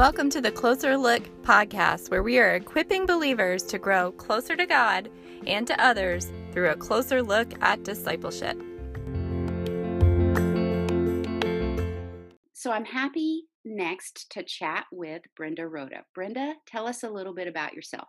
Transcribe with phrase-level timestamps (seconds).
[0.00, 4.64] Welcome to the Closer Look podcast, where we are equipping believers to grow closer to
[4.64, 5.10] God
[5.46, 8.56] and to others through a closer look at discipleship.
[12.54, 16.04] So I'm happy next to chat with Brenda Rhoda.
[16.14, 18.08] Brenda, tell us a little bit about yourself.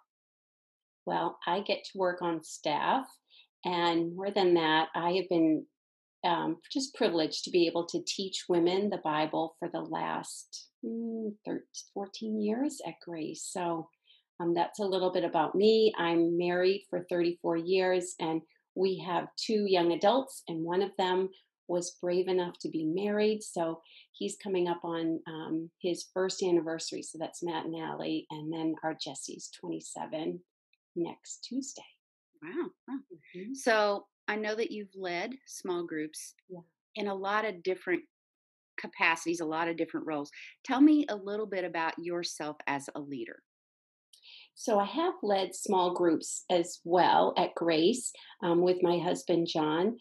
[1.06, 3.06] Well, I get to work on staff,
[3.66, 5.66] and more than that, I have been
[6.24, 11.36] um, just privileged to be able to teach women the Bible for the last 13,
[11.94, 13.48] 14 years at Grace.
[13.50, 13.90] So
[14.40, 15.94] um, that's a little bit about me.
[15.98, 18.42] I'm married for 34 years, and
[18.76, 21.30] we have two young adults, and one of them
[21.68, 23.42] was brave enough to be married.
[23.42, 23.82] So
[24.12, 27.02] he's coming up on um, his first anniversary.
[27.02, 28.28] So that's Matt and Allie.
[28.30, 30.40] And then our Jesse's 27
[30.98, 31.82] next Tuesday.
[32.44, 32.68] Wow.
[32.88, 33.00] wow.
[33.36, 33.54] Mm-hmm.
[33.54, 36.60] So I know that you've led small groups yeah.
[36.96, 38.04] in a lot of different
[38.80, 40.32] capacities, a lot of different roles.
[40.64, 43.40] Tell me a little bit about yourself as a leader.
[44.56, 48.12] So I have led small groups as well at Grace
[48.44, 49.98] um, with my husband John,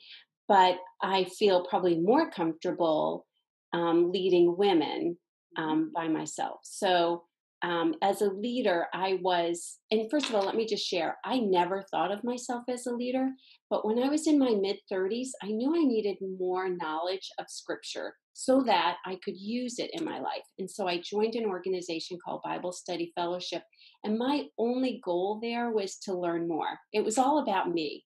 [0.48, 3.26] but I feel probably more comfortable
[3.72, 5.16] um, leading women
[5.56, 5.62] mm-hmm.
[5.62, 6.60] um, by myself.
[6.64, 7.24] So
[7.62, 11.40] um, as a leader, I was, and first of all, let me just share I
[11.40, 13.28] never thought of myself as a leader,
[13.68, 17.46] but when I was in my mid 30s, I knew I needed more knowledge of
[17.48, 20.46] scripture so that I could use it in my life.
[20.58, 23.62] And so I joined an organization called Bible Study Fellowship.
[24.02, 26.78] And my only goal there was to learn more.
[26.94, 28.02] It was all about me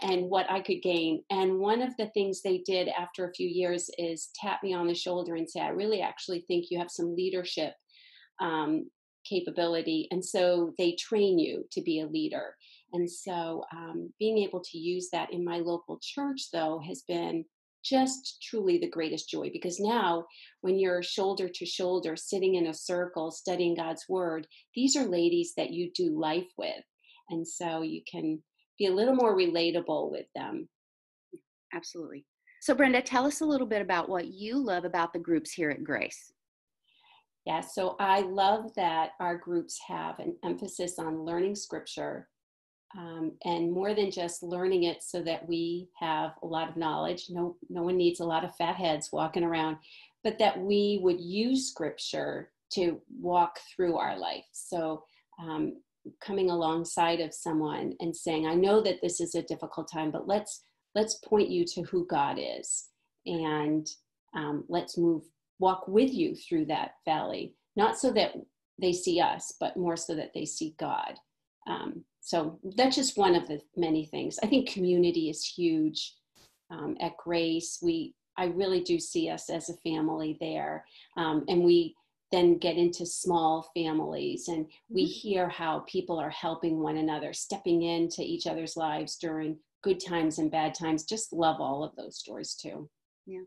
[0.00, 1.22] and what I could gain.
[1.28, 4.86] And one of the things they did after a few years is tap me on
[4.86, 7.74] the shoulder and say, I really actually think you have some leadership
[8.40, 8.88] um,
[9.28, 10.08] capability.
[10.10, 12.54] And so they train you to be a leader.
[12.94, 17.44] And so um, being able to use that in my local church, though, has been
[17.84, 20.24] just truly the greatest joy because now
[20.62, 25.54] when you're shoulder to shoulder sitting in a circle studying God's word these are ladies
[25.56, 26.84] that you do life with.
[27.30, 28.40] And so you can
[28.78, 30.68] be a little more relatable with them.
[31.74, 32.24] Absolutely.
[32.60, 35.70] So Brenda tell us a little bit about what you love about the groups here
[35.70, 36.32] at Grace.
[37.44, 42.28] Yeah, so I love that our groups have an emphasis on learning scripture
[42.96, 47.26] um, and more than just learning it so that we have a lot of knowledge.
[47.28, 49.76] No, no one needs a lot of fat heads walking around,
[50.24, 54.46] but that we would use scripture to walk through our life.
[54.52, 55.04] So,
[55.40, 55.80] um,
[56.22, 60.26] coming alongside of someone and saying, "I know that this is a difficult time, but
[60.26, 60.62] let's
[60.94, 62.88] let's point you to who God is,
[63.26, 63.86] and
[64.34, 65.24] um, let's move
[65.58, 68.32] walk with you through that valley, not so that
[68.80, 71.18] they see us, but more so that they see God.
[71.68, 74.38] Um, so that's just one of the many things.
[74.42, 76.14] I think community is huge.
[76.70, 80.84] Um, at Grace, we I really do see us as a family there,
[81.16, 81.94] um, and we
[82.30, 85.28] then get into small families and we mm-hmm.
[85.28, 90.38] hear how people are helping one another, stepping into each other's lives during good times
[90.38, 91.04] and bad times.
[91.04, 92.88] Just love all of those stories too.
[93.26, 93.40] Yeah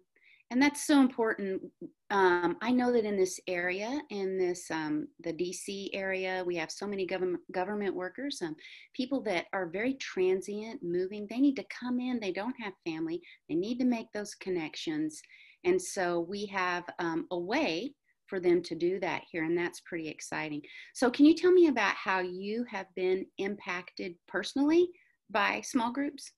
[0.51, 1.61] and that's so important.
[2.09, 6.69] Um, I know that in this area, in this um, the DC area, we have
[6.69, 8.55] so many government government workers, um,
[8.93, 11.25] people that are very transient, moving.
[11.29, 12.19] They need to come in.
[12.19, 13.21] They don't have family.
[13.47, 15.21] They need to make those connections,
[15.63, 17.93] and so we have um, a way
[18.27, 20.61] for them to do that here, and that's pretty exciting.
[20.93, 24.89] So, can you tell me about how you have been impacted personally
[25.29, 26.33] by small groups?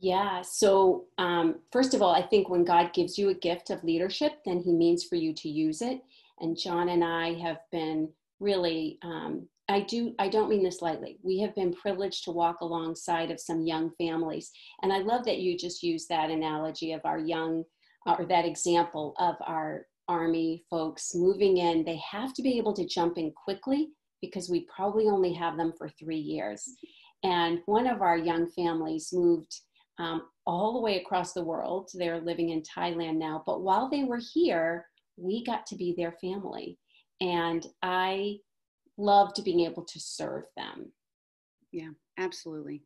[0.00, 0.42] Yeah.
[0.42, 4.40] So, um, first of all, I think when God gives you a gift of leadership,
[4.44, 6.02] then He means for you to use it.
[6.40, 8.08] And John and I have been
[8.40, 11.18] really, um, I do, I don't mean this lightly.
[11.22, 14.50] We have been privileged to walk alongside of some young families.
[14.82, 17.64] And I love that you just use that analogy of our young,
[18.06, 21.84] uh, or that example of our Army folks moving in.
[21.84, 23.88] They have to be able to jump in quickly
[24.20, 26.68] because we probably only have them for three years.
[27.22, 29.60] And one of our young families moved
[29.98, 31.90] um, all the way across the world.
[31.94, 33.42] They're living in Thailand now.
[33.46, 34.86] But while they were here,
[35.16, 36.78] we got to be their family.
[37.20, 38.36] And I
[38.98, 40.92] loved being able to serve them.
[41.72, 42.82] Yeah, absolutely.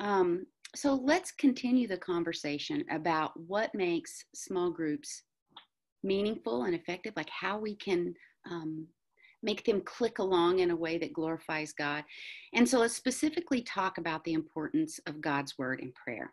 [0.00, 0.46] Um,
[0.76, 5.22] so let's continue the conversation about what makes small groups
[6.02, 8.14] meaningful and effective, like how we can
[8.50, 8.86] um,
[9.42, 12.04] make them click along in a way that glorifies God.
[12.54, 16.32] And so let's specifically talk about the importance of God's word in prayer.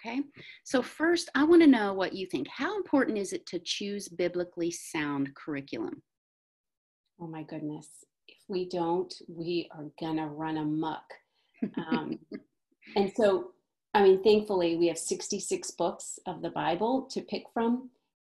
[0.00, 0.20] Okay,
[0.62, 2.48] so first, I want to know what you think.
[2.48, 6.02] How important is it to choose biblically sound curriculum?
[7.20, 7.88] Oh my goodness.
[8.28, 11.02] If we don't, we are going to run amok.
[11.88, 12.18] Um,
[12.96, 13.52] and so,
[13.94, 17.88] I mean, thankfully, we have 66 books of the Bible to pick from.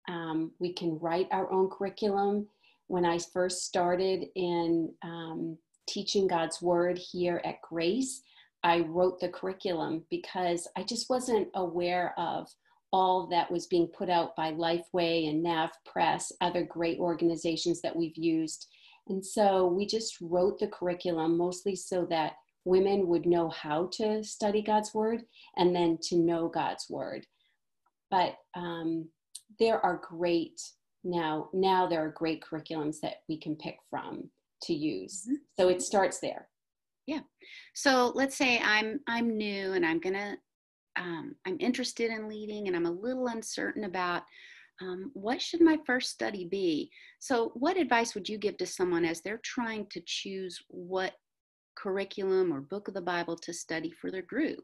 [0.09, 2.47] Um, we can write our own curriculum.
[2.87, 5.57] When I first started in um,
[5.87, 8.21] teaching God's Word here at Grace,
[8.63, 12.47] I wrote the curriculum because I just wasn't aware of
[12.93, 17.95] all that was being put out by Lifeway and Nav Press, other great organizations that
[17.95, 18.67] we've used.
[19.07, 22.33] And so we just wrote the curriculum mostly so that
[22.65, 25.23] women would know how to study God's Word
[25.57, 27.25] and then to know God's Word.
[28.09, 29.09] But um,
[29.59, 30.61] there are great
[31.03, 34.29] now now there are great curriculums that we can pick from
[34.63, 35.23] to use.
[35.25, 35.35] Mm-hmm.
[35.59, 36.47] so it starts there.
[37.05, 37.19] Yeah.
[37.75, 40.37] So let's say i'm i'm new and i'm gonna
[40.97, 44.23] um, i'm interested in leading and i'm a little uncertain about
[44.81, 46.89] um, what should my first study be?
[47.19, 51.13] So what advice would you give to someone as they're trying to choose what
[51.75, 54.63] curriculum or book of the bible to study for their group?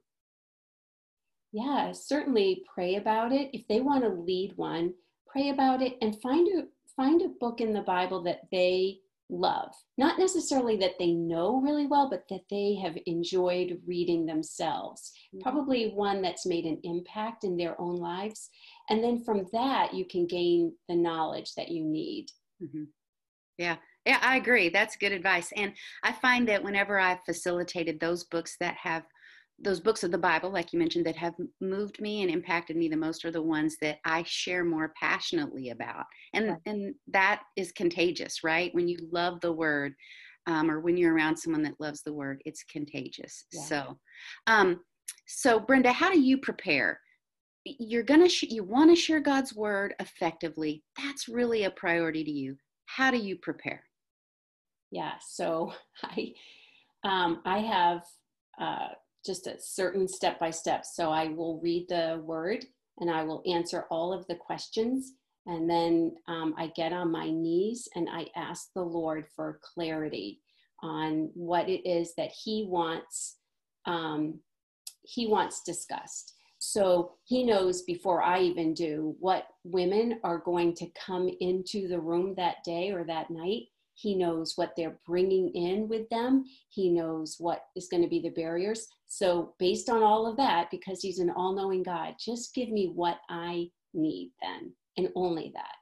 [1.51, 3.49] Yeah certainly pray about it.
[3.53, 4.93] If they want to lead one
[5.31, 6.63] pray about it and find a
[6.95, 8.99] find a book in the bible that they
[9.29, 9.71] love.
[9.97, 15.11] Not necessarily that they know really well but that they have enjoyed reading themselves.
[15.33, 15.43] Mm-hmm.
[15.43, 18.49] probably one that's made an impact in their own lives.
[18.89, 22.27] And then from that you can gain the knowledge that you need.
[22.61, 22.85] Mm-hmm.
[23.57, 23.75] yeah.
[24.05, 24.69] Yeah i agree.
[24.69, 25.51] That's good advice.
[25.55, 25.73] And
[26.03, 29.03] i find that whenever i've facilitated those books that have
[29.61, 32.87] those books of the Bible, like you mentioned, that have moved me and impacted me
[32.87, 36.05] the most are the ones that I share more passionately about.
[36.33, 36.55] And, yeah.
[36.65, 38.73] and that is contagious, right?
[38.73, 39.93] When you love the word,
[40.47, 43.45] um, or when you're around someone that loves the word, it's contagious.
[43.51, 43.61] Yeah.
[43.61, 43.99] So,
[44.47, 44.79] um,
[45.27, 46.99] so Brenda, how do you prepare?
[47.65, 50.83] You're gonna, sh- you want to share God's word effectively.
[50.97, 52.55] That's really a priority to you.
[52.85, 53.83] How do you prepare?
[54.91, 55.13] Yeah.
[55.27, 55.73] So
[56.03, 56.33] I,
[57.03, 58.01] um, I have,
[58.59, 58.87] uh,
[59.25, 60.85] just a certain step by step.
[60.85, 62.65] So I will read the word
[62.99, 65.13] and I will answer all of the questions.
[65.45, 70.41] And then um, I get on my knees and I ask the Lord for clarity
[70.81, 73.37] on what it is that He wants.
[73.85, 74.39] Um,
[75.03, 76.35] he wants discussed.
[76.59, 81.99] So he knows before I even do what women are going to come into the
[81.99, 83.63] room that day or that night.
[83.99, 86.45] He knows what they're bringing in with them.
[86.69, 88.87] He knows what is going to be the barriers.
[89.07, 92.91] So, based on all of that, because He's an all knowing God, just give me
[92.95, 95.75] what I need then, and only that.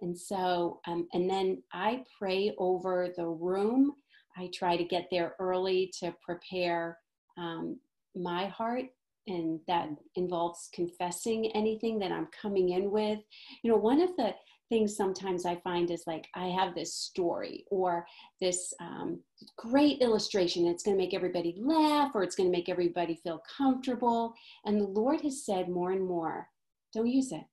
[0.00, 3.94] And so, um, and then I pray over the room.
[4.36, 6.98] I try to get there early to prepare
[7.38, 7.78] um,
[8.14, 8.86] my heart
[9.26, 13.20] and that involves confessing anything that I'm coming in with.
[13.62, 14.34] You know, one of the
[14.74, 18.04] things sometimes I find is like I have this story or
[18.40, 19.20] this um,
[19.56, 20.66] great illustration.
[20.66, 24.34] It's going to make everybody laugh or it's going to make everybody feel comfortable.
[24.64, 26.48] And the Lord has said more and more
[26.92, 27.44] don't use it.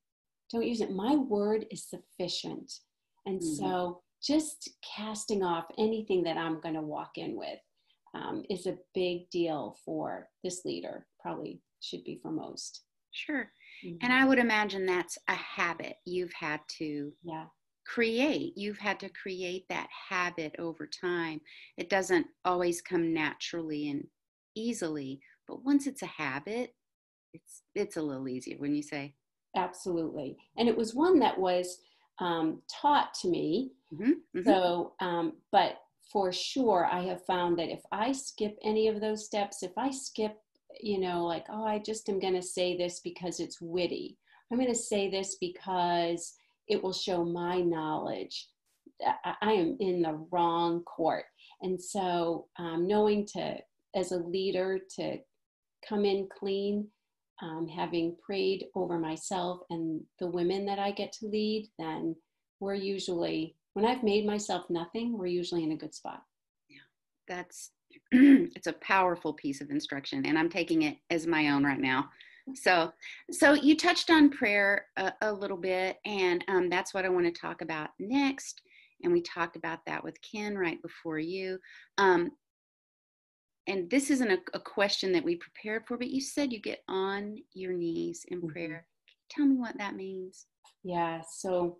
[0.50, 0.90] Don't use it.
[0.90, 2.72] My word is sufficient.
[3.24, 3.54] And mm-hmm.
[3.54, 7.60] so just casting off anything that I'm going to walk in with
[8.16, 12.82] um, is a big deal for this leader, probably should be for most.
[13.12, 13.48] Sure.
[13.84, 13.96] Mm-hmm.
[14.02, 17.44] And I would imagine that's a habit you've had to yeah.
[17.86, 18.52] create.
[18.56, 21.40] You've had to create that habit over time.
[21.76, 24.04] It doesn't always come naturally and
[24.54, 26.74] easily, but once it's a habit,
[27.32, 29.14] it's it's a little easier when you say.
[29.56, 30.36] Absolutely.
[30.56, 31.78] And it was one that was
[32.18, 33.72] um, taught to me.
[33.92, 34.38] Mm-hmm.
[34.38, 34.42] Mm-hmm.
[34.44, 35.78] So, um, but
[36.10, 39.90] for sure, I have found that if I skip any of those steps, if I
[39.90, 40.38] skip
[40.82, 44.18] you know, like, oh, I just am going to say this because it's witty.
[44.50, 46.34] I'm going to say this because
[46.68, 48.48] it will show my knowledge.
[49.24, 51.24] I, am in the wrong court.
[51.62, 53.56] And so, um, knowing to,
[53.94, 55.18] as a leader, to
[55.88, 56.88] come in clean,
[57.40, 62.14] um, having prayed over myself and the women that I get to lead, then
[62.60, 66.22] we're usually, when I've made myself nothing, we're usually in a good spot.
[66.68, 66.78] Yeah,
[67.26, 67.72] that's
[68.12, 72.08] it's a powerful piece of instruction and i'm taking it as my own right now.
[72.54, 72.92] So
[73.30, 77.26] so you touched on prayer a, a little bit and um, that's what i want
[77.26, 78.62] to talk about next
[79.02, 81.58] and we talked about that with ken right before you.
[81.98, 82.32] Um,
[83.68, 86.82] and this isn't a, a, question that we prepared for but you said you get
[86.88, 88.48] on your knees in mm-hmm.
[88.48, 88.86] prayer.
[89.30, 90.46] Tell me what that means.
[90.82, 91.78] Yeah so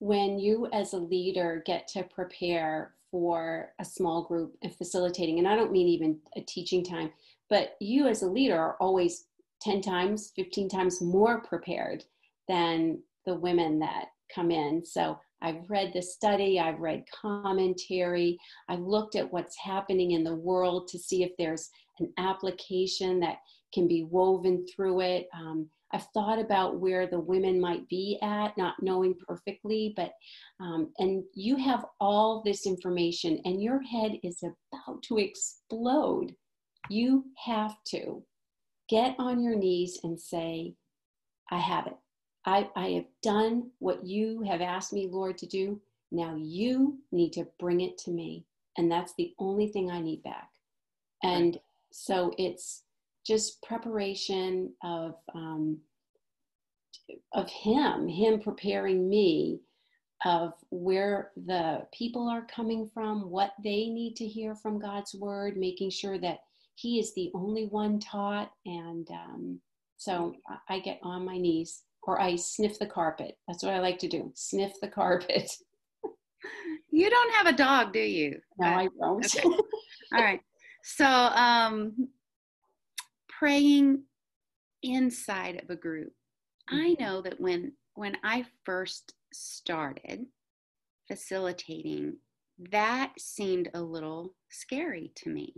[0.00, 5.46] when you as a leader get to prepare for a small group and facilitating and
[5.46, 7.12] i don't mean even a teaching time
[7.48, 9.26] but you as a leader are always
[9.62, 12.02] 10 times 15 times more prepared
[12.48, 18.36] than the women that come in so i've read the study i've read commentary
[18.68, 23.36] i've looked at what's happening in the world to see if there's an application that
[23.74, 25.28] can be woven through it.
[25.34, 30.12] Um, I've thought about where the women might be at, not knowing perfectly, but,
[30.58, 36.34] um, and you have all this information and your head is about to explode.
[36.90, 38.24] You have to
[38.88, 40.74] get on your knees and say,
[41.50, 41.96] I have it.
[42.44, 45.80] I, I have done what you have asked me, Lord, to do.
[46.10, 48.46] Now you need to bring it to me.
[48.76, 50.50] And that's the only thing I need back.
[51.22, 51.58] And
[51.92, 52.82] so it's
[53.26, 55.78] just preparation of um,
[57.32, 59.60] of him, him preparing me
[60.24, 65.56] of where the people are coming from, what they need to hear from God's word,
[65.56, 66.38] making sure that
[66.76, 68.50] he is the only one taught.
[68.64, 69.60] And um,
[69.98, 70.34] so
[70.68, 73.36] I get on my knees or I sniff the carpet.
[73.46, 75.50] That's what I like to do sniff the carpet.
[76.90, 78.38] You don't have a dog, do you?
[78.56, 79.24] No, I don't.
[79.24, 79.42] Okay.
[79.42, 80.40] All right.
[80.84, 82.08] So, um,
[83.44, 84.02] praying
[84.82, 86.12] inside of a group.
[86.66, 87.04] I Mm-hmm.
[87.04, 90.24] know that when when I first started
[91.08, 92.16] facilitating,
[92.70, 95.52] that seemed a little scary to me.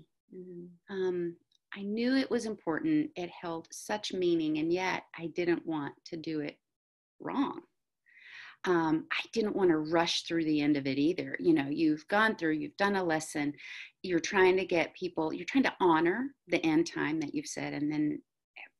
[0.90, 1.36] Um,
[1.76, 3.10] I knew it was important.
[3.14, 6.58] It held such meaning, and yet I didn't want to do it
[7.20, 7.60] wrong.
[8.66, 11.36] Um, I didn't want to rush through the end of it either.
[11.38, 13.52] You know, you've gone through, you've done a lesson,
[14.02, 17.74] you're trying to get people, you're trying to honor the end time that you've said,
[17.74, 18.20] and then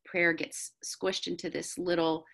[0.05, 2.25] prayer gets squished into this little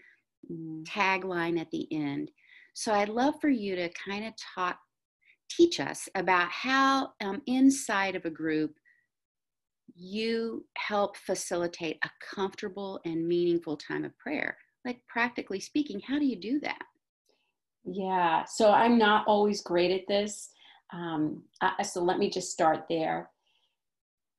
[0.51, 0.83] Mm.
[0.85, 2.31] tagline at the end.
[2.73, 4.79] So I'd love for you to kind of talk,
[5.49, 8.75] teach us about how um, inside of a group
[9.95, 14.57] you help facilitate a comfortable and meaningful time of prayer.
[14.85, 16.81] Like practically speaking, how do you do that?
[17.85, 20.49] Yeah, so I'm not always great at this.
[20.91, 23.29] Um, I, so let me just start there.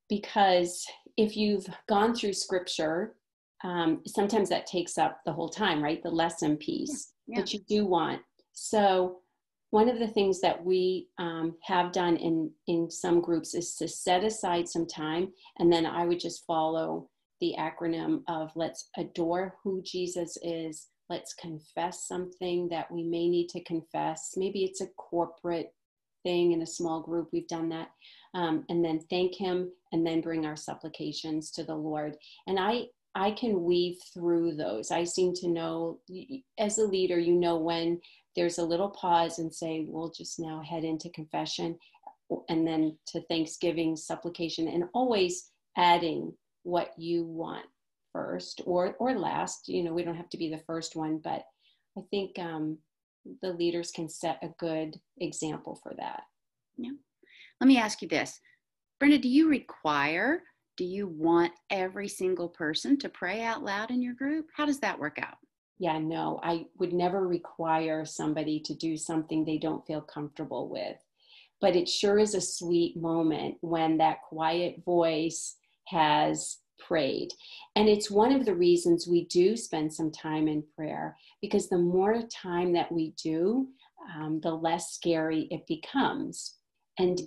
[0.08, 0.86] Because
[1.16, 3.16] if you've gone through scripture,
[3.62, 6.02] um, sometimes that takes up the whole time, right?
[6.02, 7.40] The lesson piece Yeah.
[7.40, 8.20] that you do want.
[8.52, 9.20] So,
[9.70, 13.88] one of the things that we um, have done in, in some groups is to
[13.88, 17.10] set aside some time, and then I would just follow
[17.40, 23.48] the acronym of let's adore who Jesus is, let's confess something that we may need
[23.50, 24.34] to confess.
[24.36, 25.74] Maybe it's a corporate
[26.22, 27.90] thing in a small group, we've done that.
[28.34, 32.16] Um, and then thank Him, and then bring our supplications to the Lord.
[32.46, 34.90] And I I can weave through those.
[34.90, 36.00] I seem to know,
[36.58, 38.00] as a leader, you know when
[38.34, 41.78] there's a little pause and say, we'll just now head into confession
[42.48, 46.32] and then to thanksgiving, supplication, and always adding
[46.64, 47.66] what you want
[48.14, 49.68] first or or last.
[49.68, 51.44] You know, we don't have to be the first one, but
[51.98, 52.78] I think um,
[53.42, 56.22] the leaders can set a good example for that.
[56.78, 56.92] Yeah.
[57.60, 58.40] Let me ask you this
[58.98, 60.42] Brenda, do you require,
[60.76, 64.46] do you want every single person to pray out loud in your group?
[64.56, 65.36] How does that work out?
[65.78, 70.96] Yeah, no, I would never require somebody to do something they don't feel comfortable with.
[71.60, 75.56] But it sure is a sweet moment when that quiet voice
[75.86, 77.30] has prayed.
[77.76, 81.78] And it's one of the reasons we do spend some time in prayer because the
[81.78, 83.68] more time that we do,
[84.16, 86.56] um, the less scary it becomes.
[86.98, 87.20] And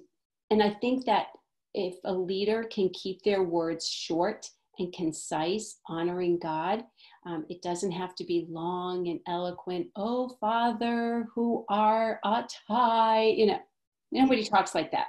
[0.49, 1.27] and I think that
[1.73, 4.49] if a leader can keep their words short
[4.79, 6.83] and concise, honoring God,
[7.25, 9.87] um, it doesn't have to be long and eloquent.
[9.95, 13.59] Oh, Father, who are on high, you know,
[14.11, 15.07] nobody talks like that.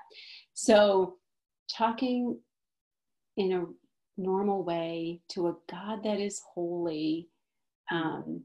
[0.54, 1.16] So,
[1.70, 2.38] talking
[3.36, 3.64] in a
[4.18, 7.28] normal way to a God that is holy
[7.90, 8.42] um,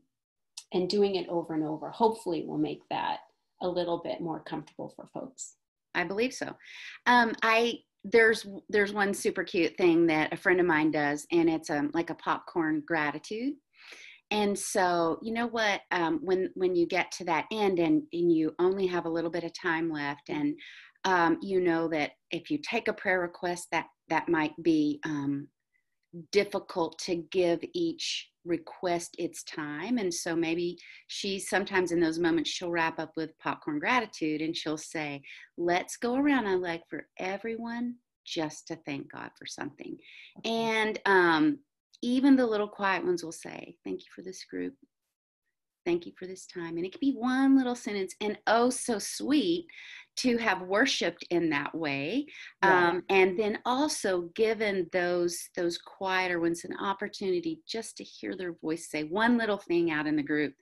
[0.74, 3.20] and doing it over and over, hopefully, will make that
[3.62, 5.56] a little bit more comfortable for folks.
[5.96, 6.56] I believe so.
[7.06, 11.50] Um, I there's there's one super cute thing that a friend of mine does, and
[11.50, 13.54] it's um, like a popcorn gratitude.
[14.32, 15.82] And so, you know what?
[15.92, 19.30] Um, when when you get to that end, and and you only have a little
[19.30, 20.56] bit of time left, and
[21.06, 25.48] um, you know that if you take a prayer request, that that might be um,
[26.32, 29.98] difficult to give each request its time.
[29.98, 30.78] And so maybe
[31.08, 35.22] she sometimes in those moments she'll wrap up with popcorn gratitude and she'll say
[35.58, 39.98] let's go around i like for everyone just to thank god for something.
[40.46, 41.60] And um,
[42.02, 44.74] even the little quiet ones will say thank you for this group.
[45.86, 46.78] Thank you for this time.
[46.78, 49.66] And it could be one little sentence and oh so sweet
[50.18, 52.26] to have worshiped in that way
[52.64, 52.90] Yeah.
[52.90, 58.54] um, and then also given those those quieter ones an opportunity just to hear their
[58.54, 60.54] voice say one little thing out in the group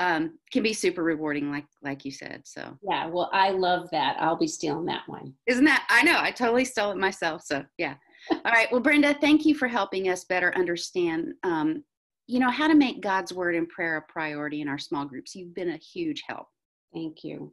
[0.00, 4.16] um, can be super rewarding like like you said so Yeah, well, I love that.
[4.20, 5.34] I'll be stealing that one.
[5.46, 7.94] isn't that i know i totally stole it myself so yeah
[8.30, 8.70] All right.
[8.70, 11.82] Well, Brenda, thank you for helping us better understand, um,
[12.26, 15.34] you know, how to make God's word and prayer a priority in our small groups.
[15.34, 16.48] You've been a huge help.
[16.92, 17.52] Thank you.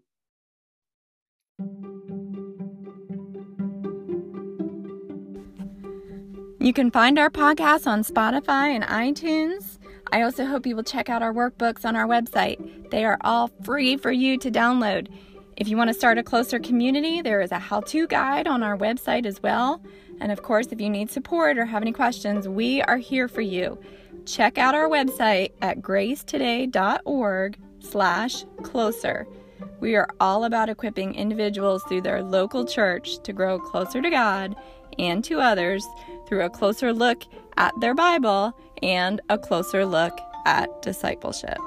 [6.65, 9.77] You can find our podcast on Spotify and iTunes.
[10.11, 12.89] I also hope you will check out our workbooks on our website.
[12.89, 15.09] They are all free for you to download.
[15.57, 18.63] If you want to start a closer community, there is a how to guide on
[18.63, 19.79] our website as well.
[20.19, 23.41] And of course, if you need support or have any questions, we are here for
[23.41, 23.79] you.
[24.25, 29.27] Check out our website at gracetoday.org slash closer.
[29.79, 34.55] We are all about equipping individuals through their local church to grow closer to God
[34.97, 35.85] and to others
[36.27, 37.23] through a closer look
[37.57, 41.57] at their Bible and a closer look at discipleship.